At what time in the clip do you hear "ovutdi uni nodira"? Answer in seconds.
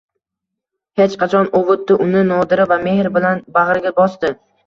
1.59-2.67